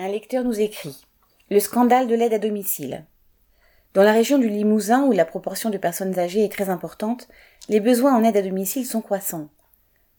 [0.00, 0.96] Un lecteur nous écrit
[1.50, 3.04] Le scandale de l'aide à domicile.
[3.94, 7.26] Dans la région du Limousin, où la proportion de personnes âgées est très importante,
[7.68, 9.48] les besoins en aide à domicile sont croissants.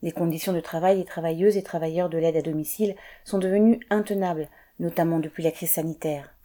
[0.01, 4.49] Les conditions de travail des travailleuses et travailleurs de l'aide à domicile sont devenues intenables,
[4.79, 6.35] notamment depuis la crise sanitaire.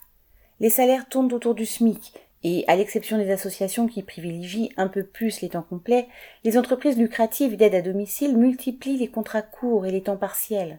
[0.61, 2.13] Les salaires tournent autour du SMIC
[2.45, 6.07] et, à l'exception des associations qui privilégient un peu plus les temps complets,
[6.45, 10.79] les entreprises lucratives d'aide à domicile multiplient les contrats courts et les temps partiels.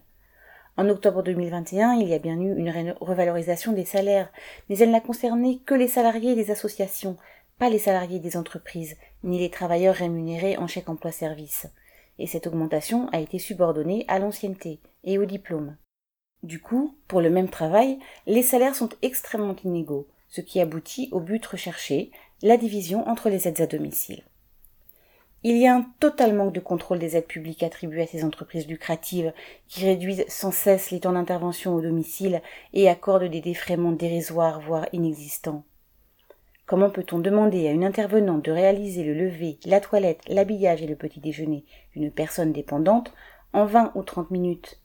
[0.78, 4.30] En octobre 2021, il y a bien eu une revalorisation des salaires,
[4.68, 7.16] mais elle n'a concerné que les salariés des associations,
[7.58, 11.66] pas les salariés des entreprises, ni les travailleurs rémunérés en chèque emploi service.
[12.18, 15.76] Et cette augmentation a été subordonnée à l'ancienneté et au diplôme.
[16.42, 21.20] Du coup, pour le même travail, les salaires sont extrêmement inégaux, ce qui aboutit au
[21.20, 22.10] but recherché,
[22.42, 24.22] la division entre les aides à domicile.
[25.42, 28.66] Il y a un total manque de contrôle des aides publiques attribuées à ces entreprises
[28.66, 29.32] lucratives
[29.68, 34.86] qui réduisent sans cesse les temps d'intervention au domicile et accordent des défraiements dérisoires voire
[34.92, 35.64] inexistants.
[36.66, 40.96] Comment peut-on demander à une intervenante de réaliser le lever, la toilette, l'habillage et le
[40.96, 43.12] petit déjeuner d'une personne dépendante
[43.52, 44.80] en vingt ou trente minutes?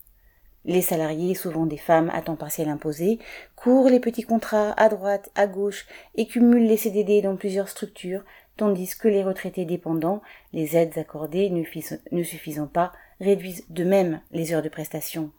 [0.63, 3.17] Les salariés, souvent des femmes à temps partiel imposé,
[3.55, 8.23] courent les petits contrats à droite, à gauche et cumulent les CDD dans plusieurs structures
[8.57, 10.21] tandis que les retraités dépendants,
[10.53, 15.31] les aides accordées ne, suffisant pas, réduisent de même les heures de prestation.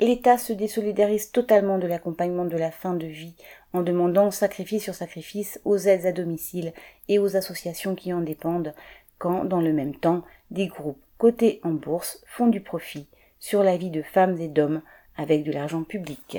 [0.00, 3.36] L'État se désolidarise totalement de l'accompagnement de la fin de vie
[3.72, 6.72] en demandant sacrifice sur sacrifice aux aides à domicile
[7.08, 8.74] et aux associations qui en dépendent,
[9.18, 13.06] quand, dans le même temps, des groupes cotés en bourse font du profit
[13.38, 14.82] sur la vie de femmes et d'hommes
[15.16, 16.38] avec de l'argent public.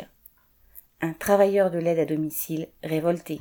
[1.01, 3.39] Un travailleur de l'aide à domicile révolté.